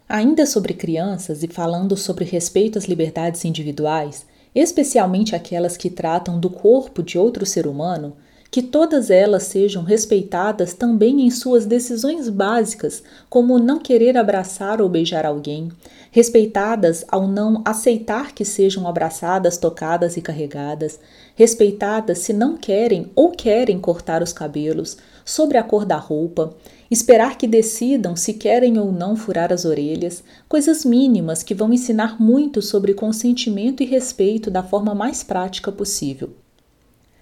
Ainda 0.07 0.45
sobre 0.45 0.75
crianças 0.75 1.43
e 1.43 1.49
falando 1.49 1.97
sobre 1.97 2.26
respeito 2.26 2.76
às 2.76 2.85
liberdades 2.85 3.47
individuais, 3.47 4.26
especialmente 4.55 5.35
aquelas 5.35 5.75
que 5.75 5.88
tratam 5.88 6.38
do 6.38 6.50
corpo 6.50 7.02
de 7.02 7.19
outro 7.19 7.47
ser 7.47 7.67
humano, 7.67 8.14
que 8.50 8.62
todas 8.62 9.11
elas 9.11 9.43
sejam 9.43 9.83
respeitadas 9.83 10.73
também 10.73 11.21
em 11.21 11.31
suas 11.31 11.67
decisões 11.67 12.31
básicas, 12.31 13.02
como 13.28 13.59
não 13.59 13.78
querer 13.78 14.17
abraçar 14.17 14.81
ou 14.81 14.88
beijar 14.88 15.26
alguém, 15.26 15.71
respeitadas 16.11 17.05
ao 17.09 17.28
não 17.28 17.62
aceitar 17.64 18.33
que 18.33 18.45
sejam 18.45 18.88
abraçadas, 18.88 19.59
tocadas 19.59 20.17
e 20.17 20.23
carregadas, 20.23 20.99
respeitadas 21.35 22.19
se 22.21 22.33
não 22.33 22.57
querem 22.57 23.11
ou 23.14 23.33
querem 23.33 23.78
cortar 23.78 24.23
os 24.23 24.33
cabelos, 24.33 24.97
sobre 25.26 25.59
a 25.59 25.62
cor 25.62 25.85
da 25.85 25.97
roupa, 25.97 26.55
esperar 26.90 27.37
que 27.37 27.47
decidam 27.47 28.17
se 28.17 28.33
querem 28.33 28.78
ou 28.78 28.90
não 28.90 29.14
furar 29.14 29.52
as 29.52 29.67
orelhas, 29.67 30.25
coisas 30.49 30.87
mínimas 30.87 31.43
que 31.43 31.55
vão 31.55 31.71
ensinar 31.71 32.19
muito 32.19 32.62
sobre 32.62 32.95
consentimento 32.95 33.83
e 33.83 33.87
respeito 33.87 34.50
da 34.50 34.62
forma 34.62 34.95
mais 34.95 35.23
prática 35.23 35.71
possível. 35.71 36.31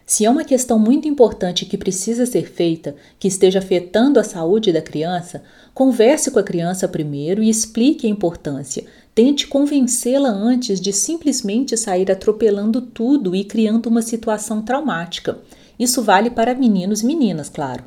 Se 0.08 0.24
é 0.24 0.30
uma 0.30 0.44
questão 0.44 0.78
muito 0.78 1.08
importante 1.08 1.66
que 1.66 1.76
precisa 1.76 2.24
ser 2.26 2.48
feita, 2.48 2.94
que 3.18 3.26
esteja 3.26 3.58
afetando 3.58 4.20
a 4.20 4.24
saúde 4.24 4.72
da 4.72 4.80
criança, 4.80 5.42
converse 5.74 6.30
com 6.30 6.38
a 6.38 6.44
criança 6.44 6.86
primeiro 6.86 7.42
e 7.42 7.50
explique 7.50 8.06
a 8.06 8.10
importância. 8.10 8.84
Tente 9.12 9.48
convencê-la 9.48 10.28
antes 10.28 10.80
de 10.80 10.92
simplesmente 10.92 11.76
sair 11.76 12.08
atropelando 12.08 12.80
tudo 12.80 13.34
e 13.34 13.42
criando 13.42 13.88
uma 13.88 14.00
situação 14.00 14.62
traumática. 14.62 15.40
Isso 15.76 16.00
vale 16.02 16.30
para 16.30 16.54
meninos 16.54 17.02
e 17.02 17.06
meninas, 17.06 17.48
claro. 17.48 17.84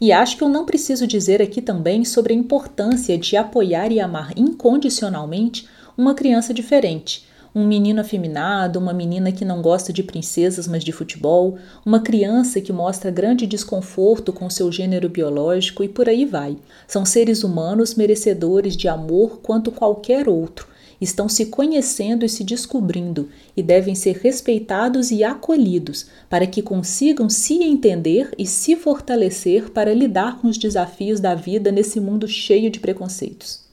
E 0.00 0.12
acho 0.12 0.36
que 0.36 0.44
eu 0.44 0.48
não 0.48 0.64
preciso 0.64 1.08
dizer 1.08 1.42
aqui 1.42 1.60
também 1.60 2.04
sobre 2.04 2.32
a 2.32 2.36
importância 2.36 3.18
de 3.18 3.36
apoiar 3.36 3.90
e 3.90 3.98
amar 3.98 4.32
incondicionalmente 4.36 5.66
uma 5.96 6.14
criança 6.14 6.54
diferente 6.54 7.26
um 7.54 7.66
menino 7.66 8.00
afeminado, 8.00 8.78
uma 8.78 8.92
menina 8.92 9.32
que 9.32 9.44
não 9.44 9.62
gosta 9.62 9.92
de 9.92 10.02
princesas, 10.02 10.68
mas 10.68 10.84
de 10.84 10.92
futebol, 10.92 11.58
uma 11.84 12.00
criança 12.00 12.60
que 12.60 12.72
mostra 12.72 13.10
grande 13.10 13.46
desconforto 13.46 14.32
com 14.32 14.50
seu 14.50 14.70
gênero 14.70 15.08
biológico 15.08 15.82
e 15.82 15.88
por 15.88 16.08
aí 16.08 16.24
vai. 16.24 16.56
São 16.86 17.04
seres 17.04 17.42
humanos 17.42 17.94
merecedores 17.94 18.76
de 18.76 18.88
amor 18.88 19.40
quanto 19.42 19.72
qualquer 19.72 20.28
outro. 20.28 20.68
Estão 21.00 21.28
se 21.28 21.46
conhecendo 21.46 22.24
e 22.24 22.28
se 22.28 22.42
descobrindo 22.42 23.28
e 23.56 23.62
devem 23.62 23.94
ser 23.94 24.16
respeitados 24.16 25.12
e 25.12 25.22
acolhidos 25.22 26.06
para 26.28 26.46
que 26.46 26.60
consigam 26.60 27.28
se 27.28 27.62
entender 27.62 28.30
e 28.36 28.44
se 28.44 28.74
fortalecer 28.74 29.70
para 29.70 29.94
lidar 29.94 30.40
com 30.40 30.48
os 30.48 30.58
desafios 30.58 31.20
da 31.20 31.36
vida 31.36 31.70
nesse 31.70 32.00
mundo 32.00 32.26
cheio 32.26 32.68
de 32.68 32.80
preconceitos. 32.80 33.67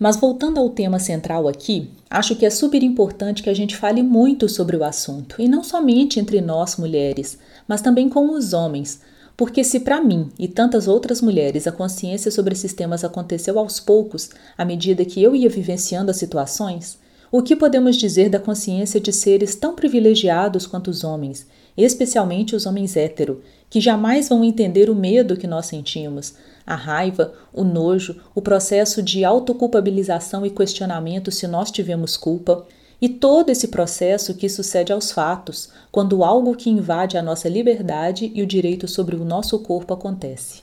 Mas 0.00 0.16
voltando 0.16 0.58
ao 0.58 0.70
tema 0.70 0.98
central 0.98 1.46
aqui, 1.46 1.90
acho 2.08 2.34
que 2.34 2.46
é 2.46 2.50
super 2.50 2.82
importante 2.82 3.42
que 3.42 3.50
a 3.50 3.54
gente 3.54 3.76
fale 3.76 4.02
muito 4.02 4.48
sobre 4.48 4.74
o 4.74 4.82
assunto, 4.82 5.36
e 5.38 5.46
não 5.46 5.62
somente 5.62 6.18
entre 6.18 6.40
nós 6.40 6.78
mulheres, 6.78 7.38
mas 7.68 7.82
também 7.82 8.08
com 8.08 8.32
os 8.32 8.54
homens, 8.54 9.02
porque 9.36 9.62
se 9.62 9.80
para 9.80 10.00
mim 10.00 10.30
e 10.38 10.48
tantas 10.48 10.88
outras 10.88 11.20
mulheres 11.20 11.66
a 11.66 11.72
consciência 11.72 12.30
sobre 12.30 12.54
esses 12.54 12.72
temas 12.72 13.04
aconteceu 13.04 13.58
aos 13.58 13.78
poucos, 13.78 14.30
à 14.56 14.64
medida 14.64 15.04
que 15.04 15.22
eu 15.22 15.36
ia 15.36 15.50
vivenciando 15.50 16.10
as 16.10 16.16
situações, 16.16 16.98
o 17.30 17.42
que 17.42 17.54
podemos 17.54 17.94
dizer 17.94 18.30
da 18.30 18.40
consciência 18.40 18.98
de 18.98 19.12
seres 19.12 19.54
tão 19.54 19.74
privilegiados 19.74 20.66
quanto 20.66 20.88
os 20.88 21.04
homens, 21.04 21.46
especialmente 21.76 22.54
os 22.54 22.66
homens 22.66 22.96
hétero, 22.96 23.42
que 23.68 23.80
jamais 23.80 24.28
vão 24.28 24.44
entender 24.44 24.90
o 24.90 24.94
medo 24.94 25.36
que 25.36 25.46
nós 25.46 25.66
sentimos, 25.66 26.34
a 26.66 26.74
raiva, 26.74 27.32
o 27.52 27.64
nojo, 27.64 28.20
o 28.34 28.42
processo 28.42 29.02
de 29.02 29.24
autoculpabilização 29.24 30.44
e 30.44 30.50
questionamento 30.50 31.30
se 31.30 31.46
nós 31.46 31.70
tivemos 31.70 32.16
culpa, 32.16 32.66
e 33.00 33.08
todo 33.08 33.50
esse 33.50 33.68
processo 33.68 34.34
que 34.34 34.48
sucede 34.48 34.92
aos 34.92 35.10
fatos, 35.10 35.70
quando 35.90 36.22
algo 36.22 36.54
que 36.54 36.68
invade 36.68 37.16
a 37.16 37.22
nossa 37.22 37.48
liberdade 37.48 38.30
e 38.34 38.42
o 38.42 38.46
direito 38.46 38.86
sobre 38.86 39.16
o 39.16 39.24
nosso 39.24 39.58
corpo 39.60 39.94
acontece. 39.94 40.60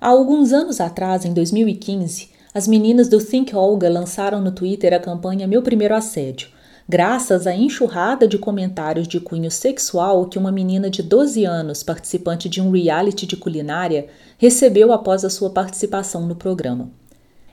Há 0.00 0.08
alguns 0.08 0.52
anos 0.52 0.80
atrás, 0.80 1.24
em 1.24 1.32
2015, 1.32 2.28
as 2.54 2.68
meninas 2.68 3.08
do 3.08 3.18
Think 3.18 3.54
Olga 3.56 3.90
lançaram 3.90 4.40
no 4.40 4.52
Twitter 4.52 4.94
a 4.94 5.00
campanha 5.00 5.48
Meu 5.48 5.60
Primeiro 5.60 5.94
Assédio, 5.94 6.48
graças 6.88 7.46
à 7.46 7.54
enxurrada 7.54 8.26
de 8.26 8.38
comentários 8.38 9.06
de 9.06 9.20
cunho 9.20 9.50
sexual 9.50 10.24
que 10.24 10.38
uma 10.38 10.50
menina 10.50 10.88
de 10.88 11.02
12 11.02 11.44
anos, 11.44 11.82
participante 11.82 12.48
de 12.48 12.62
um 12.62 12.70
reality 12.70 13.26
de 13.26 13.36
culinária, 13.36 14.06
recebeu 14.38 14.90
após 14.90 15.22
a 15.22 15.28
sua 15.28 15.50
participação 15.50 16.26
no 16.26 16.34
programa. 16.34 16.90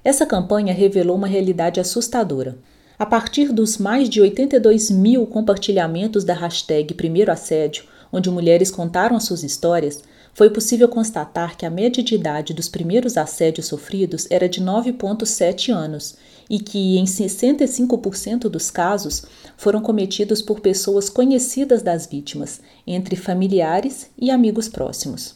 Essa 0.05 0.25
campanha 0.25 0.73
revelou 0.73 1.17
uma 1.17 1.27
realidade 1.27 1.81
assustadora. 1.81 2.57
A 2.97 3.05
partir 3.05 3.51
dos 3.51 3.77
mais 3.77 4.07
de 4.07 4.21
82 4.21 4.89
mil 4.89 5.25
compartilhamentos 5.25 6.23
da 6.23 6.33
hashtag 6.33 6.93
Primeiro 6.93 7.29
Assédio, 7.29 7.83
onde 8.13 8.31
mulheres 8.31 8.71
contaram 8.71 9.17
as 9.17 9.25
suas 9.25 9.43
histórias, 9.43 10.01
foi 10.35 10.49
possível 10.49 10.89
constatar 10.89 11.57
que 11.57 11.65
a 11.65 11.69
média 11.69 12.03
de 12.03 12.13
idade 12.13 12.53
dos 12.53 12.67
primeiros 12.67 13.15
assédios 13.15 13.67
sofridos 13.67 14.27
era 14.29 14.49
de 14.49 14.61
9,7 14.61 15.73
anos 15.73 16.15
e 16.49 16.59
que, 16.59 16.97
em 16.97 17.05
65% 17.05 18.49
dos 18.49 18.69
casos, 18.69 19.23
foram 19.55 19.81
cometidos 19.81 20.41
por 20.41 20.59
pessoas 20.59 21.09
conhecidas 21.09 21.81
das 21.81 22.05
vítimas, 22.05 22.59
entre 22.85 23.15
familiares 23.15 24.07
e 24.19 24.29
amigos 24.29 24.67
próximos. 24.67 25.35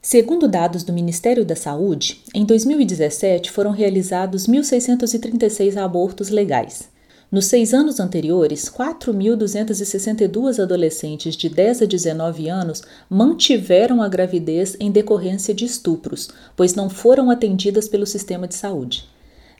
Segundo 0.00 0.46
dados 0.46 0.84
do 0.84 0.92
Ministério 0.92 1.44
da 1.44 1.56
Saúde, 1.56 2.22
em 2.32 2.44
2017 2.44 3.50
foram 3.50 3.72
realizados 3.72 4.46
1.636 4.46 5.76
abortos 5.76 6.28
legais. 6.28 6.88
Nos 7.30 7.46
seis 7.46 7.74
anos 7.74 7.98
anteriores, 7.98 8.70
4.262 8.70 10.62
adolescentes 10.62 11.34
de 11.34 11.48
10 11.48 11.82
a 11.82 11.84
19 11.84 12.48
anos 12.48 12.82
mantiveram 13.10 14.00
a 14.00 14.08
gravidez 14.08 14.76
em 14.78 14.92
decorrência 14.92 15.52
de 15.52 15.64
estupros, 15.64 16.30
pois 16.54 16.76
não 16.76 16.88
foram 16.88 17.28
atendidas 17.28 17.88
pelo 17.88 18.06
sistema 18.06 18.46
de 18.46 18.54
saúde. 18.54 19.08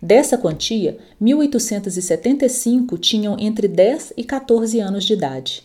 Dessa 0.00 0.38
quantia, 0.38 0.98
1.875 1.20 2.98
tinham 3.00 3.36
entre 3.38 3.66
10 3.66 4.12
e 4.16 4.22
14 4.22 4.78
anos 4.78 5.04
de 5.04 5.14
idade. 5.14 5.64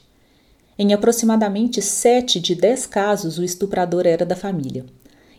Em 0.80 0.94
aproximadamente 0.94 1.82
7 1.84 2.40
de 2.40 2.56
10 2.56 2.88
casos, 2.88 3.38
o 3.38 3.44
estuprador 3.44 4.08
era 4.08 4.26
da 4.26 4.36
família. 4.36 4.86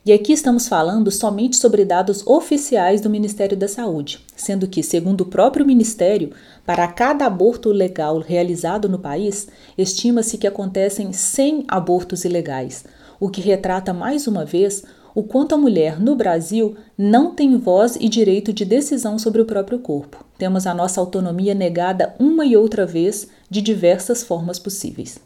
E 0.04 0.12
aqui 0.12 0.32
estamos 0.32 0.66
falando 0.66 1.12
somente 1.12 1.54
sobre 1.54 1.84
dados 1.84 2.26
oficiais 2.26 3.00
do 3.00 3.08
Ministério 3.08 3.56
da 3.56 3.68
Saúde, 3.68 4.18
sendo 4.34 4.66
que, 4.66 4.82
segundo 4.82 5.20
o 5.20 5.26
próprio 5.26 5.64
Ministério, 5.64 6.32
para 6.66 6.88
cada 6.88 7.24
aborto 7.24 7.70
legal 7.70 8.18
realizado 8.18 8.88
no 8.88 8.98
país, 8.98 9.46
estima-se 9.78 10.36
que 10.38 10.46
acontecem 10.48 11.12
100 11.12 11.66
abortos 11.68 12.24
ilegais, 12.24 12.84
o 13.20 13.28
que 13.28 13.40
retrata 13.40 13.94
mais 13.94 14.26
uma 14.26 14.44
vez 14.44 14.82
o 15.14 15.22
quanto 15.22 15.54
a 15.54 15.58
mulher 15.58 16.00
no 16.00 16.16
Brasil 16.16 16.74
não 16.98 17.32
tem 17.32 17.56
voz 17.56 17.96
e 18.00 18.08
direito 18.08 18.52
de 18.52 18.64
decisão 18.64 19.20
sobre 19.20 19.40
o 19.40 19.46
próprio 19.46 19.78
corpo. 19.78 20.24
Temos 20.36 20.66
a 20.66 20.74
nossa 20.74 21.00
autonomia 21.00 21.54
negada 21.54 22.12
uma 22.18 22.44
e 22.44 22.56
outra 22.56 22.84
vez 22.84 23.28
de 23.48 23.62
diversas 23.62 24.24
formas 24.24 24.58
possíveis. 24.58 25.20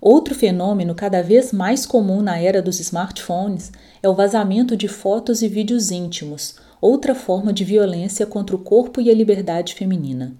Outro 0.00 0.34
fenômeno 0.34 0.94
cada 0.94 1.22
vez 1.22 1.52
mais 1.52 1.84
comum 1.84 2.22
na 2.22 2.38
era 2.38 2.62
dos 2.62 2.78
smartphones 2.78 3.72
é 4.00 4.08
o 4.08 4.14
vazamento 4.14 4.76
de 4.76 4.86
fotos 4.86 5.42
e 5.42 5.48
vídeos 5.48 5.90
íntimos, 5.90 6.54
outra 6.80 7.16
forma 7.16 7.52
de 7.52 7.64
violência 7.64 8.24
contra 8.24 8.54
o 8.54 8.60
corpo 8.60 9.00
e 9.00 9.10
a 9.10 9.14
liberdade 9.14 9.74
feminina. 9.74 10.32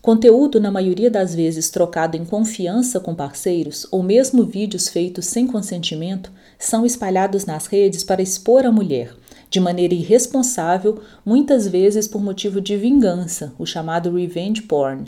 Conteúdo, 0.00 0.60
na 0.60 0.70
maioria 0.70 1.10
das 1.10 1.34
vezes, 1.34 1.70
trocado 1.70 2.16
em 2.16 2.24
confiança 2.24 2.98
com 3.00 3.14
parceiros, 3.14 3.86
ou 3.90 4.02
mesmo 4.02 4.44
vídeos 4.44 4.88
feitos 4.88 5.26
sem 5.26 5.46
consentimento, 5.46 6.30
são 6.58 6.86
espalhados 6.86 7.44
nas 7.44 7.66
redes 7.66 8.02
para 8.02 8.22
expor 8.22 8.64
a 8.64 8.72
mulher, 8.72 9.14
de 9.50 9.60
maneira 9.60 9.94
irresponsável, 9.94 11.00
muitas 11.24 11.68
vezes 11.68 12.08
por 12.08 12.22
motivo 12.22 12.60
de 12.60 12.76
vingança, 12.76 13.52
o 13.58 13.66
chamado 13.66 14.14
revenge 14.14 14.62
porn 14.62 15.04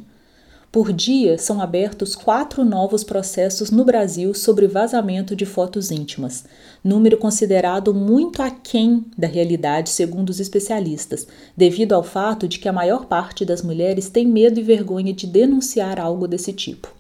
por 0.75 0.93
dia, 0.93 1.39
são 1.39 1.63
abertos 1.63 2.17
quatro 2.17 2.65
novos 2.65 3.05
processos 3.05 3.71
no 3.71 3.85
Brasil 3.85 4.35
sobre 4.35 4.67
vazamento 4.67 5.37
de 5.37 5.47
fotos 5.47 5.93
íntimas, 5.93 6.47
número 6.83 7.17
considerado 7.17 7.95
muito 7.95 8.43
aquém 8.43 9.05
da 9.17 9.29
realidade, 9.29 9.91
segundo 9.91 10.31
os 10.31 10.41
especialistas, 10.41 11.29
devido 11.57 11.93
ao 11.93 12.03
fato 12.03 12.49
de 12.49 12.59
que 12.59 12.69
a 12.69 12.73
maior 12.73 13.07
parte 13.07 13.45
das 13.45 13.63
mulheres 13.63 14.09
tem 14.09 14.27
medo 14.27 14.59
e 14.59 14.65
vergonha 14.65 15.13
de 15.13 15.29
denunciar 15.29 16.01
algo 16.01 16.27
desse 16.27 16.53
tipo. 16.53 16.93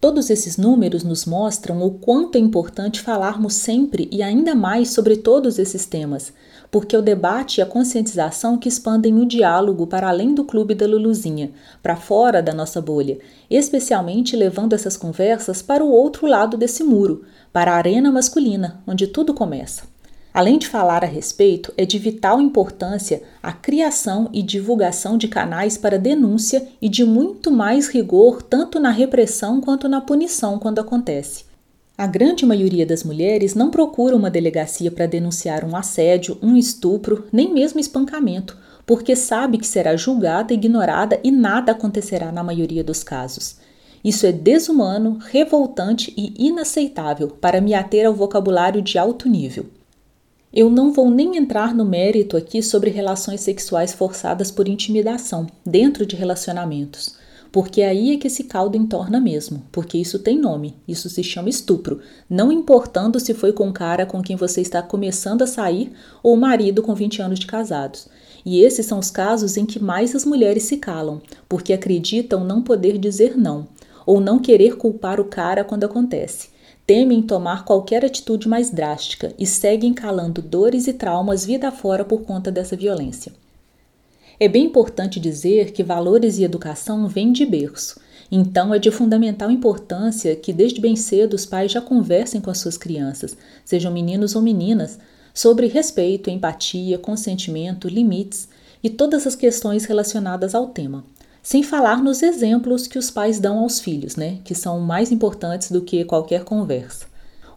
Todos 0.00 0.30
esses 0.30 0.56
números 0.56 1.04
nos 1.04 1.26
mostram 1.26 1.82
o 1.82 1.90
quanto 1.90 2.36
é 2.36 2.38
importante 2.40 3.02
falarmos 3.02 3.52
sempre 3.52 4.08
e 4.10 4.22
ainda 4.22 4.54
mais 4.54 4.88
sobre 4.88 5.18
todos 5.18 5.58
esses 5.58 5.84
temas, 5.84 6.32
porque 6.70 6.96
o 6.96 7.02
debate 7.02 7.58
e 7.58 7.62
a 7.62 7.66
conscientização 7.66 8.56
que 8.56 8.68
expandem 8.68 9.18
o 9.18 9.26
diálogo 9.26 9.86
para 9.86 10.08
além 10.08 10.34
do 10.34 10.44
clube 10.44 10.74
da 10.74 10.86
Luluzinha, 10.86 11.50
para 11.82 11.96
fora 11.96 12.42
da 12.42 12.54
nossa 12.54 12.80
bolha, 12.80 13.18
especialmente 13.50 14.36
levando 14.36 14.72
essas 14.72 14.96
conversas 14.96 15.60
para 15.60 15.84
o 15.84 15.90
outro 15.90 16.26
lado 16.26 16.56
desse 16.56 16.84
muro, 16.84 17.24
para 17.52 17.72
a 17.72 17.76
arena 17.76 18.12
masculina, 18.12 18.80
onde 18.86 19.06
tudo 19.06 19.34
começa. 19.34 19.90
Além 20.32 20.58
de 20.58 20.68
falar 20.68 21.02
a 21.02 21.08
respeito, 21.08 21.74
é 21.76 21.84
de 21.84 21.98
vital 21.98 22.40
importância 22.40 23.20
a 23.42 23.52
criação 23.52 24.28
e 24.32 24.42
divulgação 24.42 25.18
de 25.18 25.26
canais 25.26 25.76
para 25.76 25.98
denúncia 25.98 26.68
e 26.80 26.88
de 26.88 27.04
muito 27.04 27.50
mais 27.50 27.88
rigor 27.88 28.40
tanto 28.40 28.78
na 28.78 28.90
repressão 28.90 29.60
quanto 29.60 29.88
na 29.88 30.00
punição 30.00 30.56
quando 30.56 30.78
acontece. 30.78 31.49
A 32.00 32.06
grande 32.06 32.46
maioria 32.46 32.86
das 32.86 33.04
mulheres 33.04 33.54
não 33.54 33.70
procura 33.70 34.16
uma 34.16 34.30
delegacia 34.30 34.90
para 34.90 35.04
denunciar 35.04 35.66
um 35.66 35.76
assédio, 35.76 36.38
um 36.40 36.56
estupro, 36.56 37.26
nem 37.30 37.52
mesmo 37.52 37.78
espancamento, 37.78 38.56
porque 38.86 39.14
sabe 39.14 39.58
que 39.58 39.66
será 39.66 39.94
julgada, 39.96 40.54
ignorada 40.54 41.20
e 41.22 41.30
nada 41.30 41.72
acontecerá 41.72 42.32
na 42.32 42.42
maioria 42.42 42.82
dos 42.82 43.02
casos. 43.02 43.58
Isso 44.02 44.24
é 44.24 44.32
desumano, 44.32 45.18
revoltante 45.30 46.14
e 46.16 46.32
inaceitável 46.38 47.28
para 47.28 47.60
me 47.60 47.74
ater 47.74 48.06
ao 48.06 48.14
vocabulário 48.14 48.80
de 48.80 48.96
alto 48.96 49.28
nível. 49.28 49.66
Eu 50.50 50.70
não 50.70 50.94
vou 50.94 51.10
nem 51.10 51.36
entrar 51.36 51.74
no 51.74 51.84
mérito 51.84 52.34
aqui 52.34 52.62
sobre 52.62 52.88
relações 52.88 53.42
sexuais 53.42 53.92
forçadas 53.92 54.50
por 54.50 54.66
intimidação, 54.66 55.46
dentro 55.66 56.06
de 56.06 56.16
relacionamentos, 56.16 57.19
porque 57.52 57.82
aí 57.82 58.14
é 58.14 58.16
que 58.16 58.26
esse 58.26 58.44
caldo 58.44 58.76
entorna 58.76 59.20
mesmo, 59.20 59.62
porque 59.72 59.98
isso 59.98 60.18
tem 60.18 60.38
nome, 60.38 60.76
isso 60.86 61.08
se 61.08 61.22
chama 61.22 61.48
estupro, 61.48 62.00
não 62.28 62.52
importando 62.52 63.18
se 63.18 63.34
foi 63.34 63.52
com 63.52 63.68
o 63.68 63.72
cara 63.72 64.06
com 64.06 64.22
quem 64.22 64.36
você 64.36 64.60
está 64.60 64.82
começando 64.82 65.42
a 65.42 65.46
sair 65.46 65.92
ou 66.22 66.34
o 66.34 66.40
marido 66.40 66.82
com 66.82 66.94
20 66.94 67.22
anos 67.22 67.38
de 67.38 67.46
casados. 67.46 68.08
E 68.44 68.62
esses 68.62 68.86
são 68.86 68.98
os 68.98 69.10
casos 69.10 69.56
em 69.56 69.66
que 69.66 69.78
mais 69.78 70.14
as 70.14 70.24
mulheres 70.24 70.62
se 70.62 70.76
calam, 70.76 71.20
porque 71.48 71.72
acreditam 71.72 72.44
não 72.44 72.62
poder 72.62 72.96
dizer 72.98 73.36
não, 73.36 73.68
ou 74.06 74.20
não 74.20 74.38
querer 74.38 74.76
culpar 74.76 75.20
o 75.20 75.24
cara 75.24 75.64
quando 75.64 75.84
acontece 75.84 76.50
temem 76.90 77.22
tomar 77.22 77.64
qualquer 77.64 78.04
atitude 78.04 78.48
mais 78.48 78.68
drástica 78.68 79.32
e 79.38 79.46
seguem 79.46 79.94
calando 79.94 80.42
dores 80.42 80.88
e 80.88 80.92
traumas 80.92 81.44
vida 81.44 81.70
fora 81.70 82.04
por 82.04 82.22
conta 82.22 82.50
dessa 82.50 82.76
violência. 82.76 83.32
É 84.42 84.48
bem 84.48 84.64
importante 84.64 85.20
dizer 85.20 85.70
que 85.70 85.84
valores 85.84 86.38
e 86.38 86.44
educação 86.44 87.06
vêm 87.06 87.30
de 87.30 87.44
berço, 87.44 88.00
então 88.32 88.72
é 88.72 88.78
de 88.78 88.90
fundamental 88.90 89.50
importância 89.50 90.34
que 90.34 90.50
desde 90.50 90.80
bem 90.80 90.96
cedo 90.96 91.34
os 91.34 91.44
pais 91.44 91.70
já 91.70 91.78
conversem 91.82 92.40
com 92.40 92.50
as 92.50 92.56
suas 92.56 92.78
crianças, 92.78 93.36
sejam 93.66 93.92
meninos 93.92 94.34
ou 94.34 94.40
meninas, 94.40 94.98
sobre 95.34 95.66
respeito, 95.66 96.30
empatia, 96.30 96.96
consentimento, 96.96 97.86
limites 97.86 98.48
e 98.82 98.88
todas 98.88 99.26
as 99.26 99.36
questões 99.36 99.84
relacionadas 99.84 100.54
ao 100.54 100.68
tema. 100.68 101.04
Sem 101.42 101.62
falar 101.62 102.02
nos 102.02 102.22
exemplos 102.22 102.86
que 102.86 102.98
os 102.98 103.10
pais 103.10 103.38
dão 103.38 103.58
aos 103.58 103.78
filhos, 103.78 104.16
né, 104.16 104.38
que 104.42 104.54
são 104.54 104.80
mais 104.80 105.12
importantes 105.12 105.70
do 105.70 105.82
que 105.82 106.02
qualquer 106.02 106.44
conversa. 106.44 107.09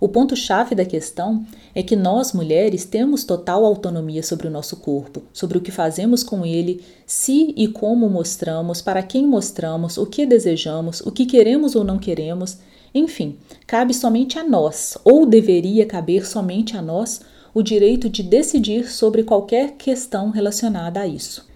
O 0.04 0.10
ponto-chave 0.10 0.76
da 0.76 0.84
questão 0.84 1.46
é 1.74 1.82
que 1.82 1.96
nós, 1.96 2.34
mulheres, 2.34 2.84
temos 2.84 3.24
total 3.24 3.64
autonomia 3.64 4.22
sobre 4.22 4.50
o 4.50 4.52
nosso 4.52 4.76
corpo, 4.76 5.24
sobre 5.32 5.58
o 5.58 5.62
que 5.62 5.72
fazemos 5.72 6.26
com 6.26 6.46
ele, 6.46 6.84
se 7.06 7.54
e 7.56 7.70
como 7.70 8.10
mostramos, 8.10 8.82
para 8.82 9.02
quem 9.02 9.26
mostramos, 9.26 9.98
o 9.98 10.06
que 10.06 10.26
desejamos, 10.26 11.00
o 11.00 11.10
que 11.10 11.26
queremos 11.26 11.74
ou 11.74 11.86
não 11.86 11.98
queremos. 11.98 12.58
Enfim, 12.94 13.38
cabe 13.66 13.94
somente 13.94 14.38
a 14.38 14.44
nós, 14.44 14.98
ou 15.06 15.26
deveria 15.26 15.86
caber 15.86 16.28
somente 16.28 16.76
a 16.76 16.82
nós, 16.82 17.22
o 17.54 17.64
direito 17.64 18.10
de 18.10 18.24
decidir 18.24 18.92
sobre 18.92 19.24
qualquer 19.24 19.78
questão 19.78 20.32
relacionada 20.32 21.00
a 21.00 21.08
isso. 21.08 21.53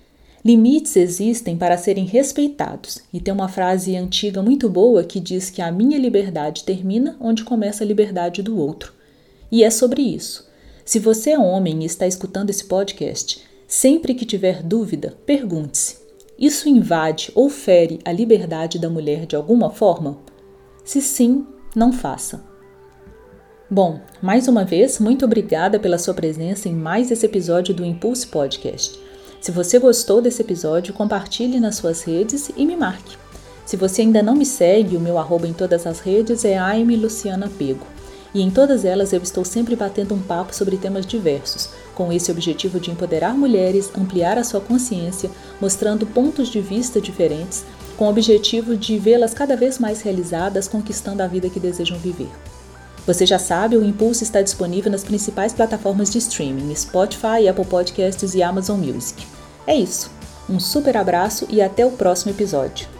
Limites 0.47 0.95
existem 0.95 1.57
para 1.57 1.77
serem 1.77 2.05
respeitados, 2.05 2.99
e 3.11 3.19
tem 3.19 3.33
uma 3.33 3.49
frase 3.49 3.97
antiga 3.97 4.41
muito 4.41 4.69
boa 4.69 5.03
que 5.03 5.19
diz 5.19 5.49
que 5.49 5.61
a 5.61 5.69
minha 5.69 5.99
liberdade 5.99 6.63
termina 6.63 7.17
onde 7.19 7.43
começa 7.43 7.83
a 7.83 7.87
liberdade 7.87 8.41
do 8.41 8.57
outro. 8.57 8.93
E 9.51 9.61
é 9.61 9.69
sobre 9.69 10.01
isso. 10.01 10.49
Se 10.85 10.99
você 10.99 11.31
é 11.31 11.37
homem 11.37 11.83
e 11.83 11.85
está 11.85 12.07
escutando 12.07 12.49
esse 12.49 12.63
podcast, 12.63 13.43
sempre 13.67 14.13
que 14.13 14.25
tiver 14.25 14.63
dúvida, 14.63 15.17
pergunte-se: 15.25 15.97
isso 16.39 16.69
invade 16.69 17.29
ou 17.35 17.49
fere 17.49 17.99
a 18.05 18.11
liberdade 18.13 18.79
da 18.79 18.89
mulher 18.89 19.25
de 19.25 19.35
alguma 19.35 19.69
forma? 19.69 20.17
Se 20.85 21.01
sim, 21.01 21.45
não 21.75 21.91
faça. 21.91 22.41
Bom, 23.69 23.99
mais 24.21 24.47
uma 24.47 24.63
vez, 24.63 24.97
muito 24.97 25.25
obrigada 25.25 25.77
pela 25.77 25.97
sua 25.97 26.13
presença 26.13 26.69
em 26.69 26.73
mais 26.73 27.11
esse 27.11 27.25
episódio 27.25 27.75
do 27.75 27.83
Impulse 27.83 28.25
Podcast. 28.27 29.06
Se 29.47 29.51
você 29.53 29.79
gostou 29.79 30.21
desse 30.21 30.41
episódio, 30.41 30.93
compartilhe 30.93 31.57
nas 31.57 31.77
suas 31.77 32.01
redes 32.01 32.51
e 32.57 32.65
me 32.65 32.75
marque. 32.75 33.15
Se 33.65 33.77
você 33.77 34.01
ainda 34.01 34.21
não 34.21 34.35
me 34.35 34.45
segue, 34.45 34.97
o 34.97 34.99
meu 34.99 35.17
arroba 35.17 35.47
em 35.47 35.53
todas 35.53 35.87
as 35.87 36.01
redes 36.01 36.43
é 36.43 36.57
Pego. 37.57 37.87
E 38.33 38.41
em 38.41 38.51
todas 38.51 38.83
elas 38.83 39.13
eu 39.13 39.21
estou 39.21 39.45
sempre 39.45 39.73
batendo 39.73 40.13
um 40.13 40.19
papo 40.19 40.53
sobre 40.53 40.75
temas 40.75 41.05
diversos, 41.05 41.69
com 41.95 42.11
esse 42.11 42.29
objetivo 42.29 42.77
de 42.77 42.91
empoderar 42.91 43.37
mulheres, 43.37 43.89
ampliar 43.97 44.37
a 44.37 44.43
sua 44.43 44.59
consciência, 44.59 45.31
mostrando 45.61 46.05
pontos 46.05 46.49
de 46.49 46.59
vista 46.59 46.99
diferentes, 46.99 47.63
com 47.95 48.07
o 48.07 48.09
objetivo 48.09 48.75
de 48.75 48.99
vê-las 48.99 49.33
cada 49.33 49.55
vez 49.55 49.79
mais 49.79 50.01
realizadas, 50.01 50.67
conquistando 50.67 51.23
a 51.23 51.27
vida 51.27 51.49
que 51.49 51.57
desejam 51.57 51.97
viver. 51.97 52.29
Você 53.05 53.25
já 53.25 53.39
sabe, 53.39 53.77
o 53.77 53.85
Impulso 53.85 54.23
está 54.23 54.41
disponível 54.41 54.91
nas 54.91 55.05
principais 55.05 55.53
plataformas 55.53 56.09
de 56.09 56.17
streaming: 56.17 56.75
Spotify, 56.75 57.47
Apple 57.49 57.63
Podcasts 57.63 58.35
e 58.35 58.43
Amazon 58.43 58.81
Music. 58.81 59.36
É 59.67 59.75
isso. 59.75 60.09
Um 60.49 60.59
super 60.59 60.95
abraço 60.95 61.45
e 61.49 61.61
até 61.61 61.85
o 61.85 61.91
próximo 61.91 62.31
episódio. 62.31 62.96